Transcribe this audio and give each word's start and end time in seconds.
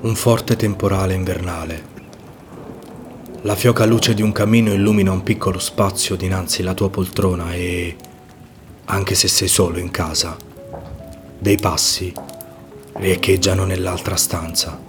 Un 0.00 0.14
forte 0.14 0.54
temporale 0.54 1.14
invernale. 1.14 1.82
La 3.42 3.56
fioca 3.56 3.84
luce 3.84 4.14
di 4.14 4.22
un 4.22 4.30
camino 4.30 4.72
illumina 4.72 5.10
un 5.10 5.24
piccolo 5.24 5.58
spazio 5.58 6.14
dinanzi 6.14 6.60
alla 6.60 6.72
tua 6.72 6.88
poltrona 6.88 7.52
e, 7.52 7.96
anche 8.84 9.16
se 9.16 9.26
sei 9.26 9.48
solo 9.48 9.78
in 9.78 9.90
casa, 9.90 10.36
dei 11.36 11.56
passi 11.56 12.12
riecheggiano 12.92 13.64
nell'altra 13.64 14.14
stanza. 14.14 14.80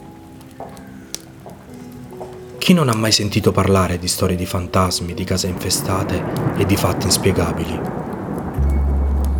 Chi 2.59 2.73
non 2.73 2.87
ha 2.87 2.95
mai 2.95 3.11
sentito 3.11 3.51
parlare 3.51 3.97
di 3.97 4.07
storie 4.07 4.35
di 4.35 4.45
fantasmi, 4.45 5.15
di 5.15 5.23
case 5.23 5.47
infestate 5.47 6.23
e 6.55 6.67
di 6.67 6.75
fatti 6.75 7.07
inspiegabili? 7.07 7.79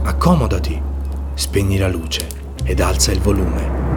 Accomodati, 0.02 0.82
spegni 1.36 1.78
la 1.78 1.88
luce 1.88 2.28
ed 2.64 2.80
alza 2.80 3.12
il 3.12 3.22
volume. 3.22 3.89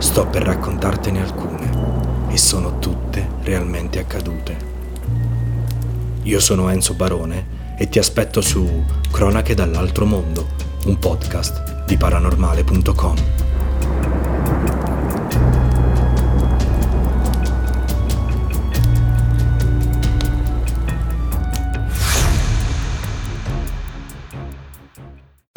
Sto 0.00 0.26
per 0.26 0.44
raccontartene 0.44 1.20
alcune 1.20 2.30
e 2.30 2.38
sono 2.38 2.78
tutte 2.78 3.28
realmente 3.42 3.98
accadute. 3.98 4.56
Io 6.22 6.40
sono 6.40 6.70
Enzo 6.70 6.94
Barone 6.94 7.74
e 7.76 7.86
ti 7.90 7.98
aspetto 7.98 8.40
su 8.40 8.82
Cronache 9.10 9.52
dall'altro 9.52 10.06
mondo, 10.06 10.48
un 10.86 10.98
podcast 10.98 11.84
di 11.84 11.98
paranormale.com. 11.98 14.19